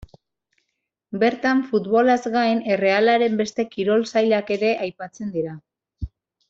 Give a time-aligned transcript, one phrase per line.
[1.23, 5.59] Bertan futbolaz gain Errealaren beste kirol sailak ere aipatzen dira.